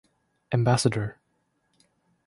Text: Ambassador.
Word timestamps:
Ambassador. 0.51 1.19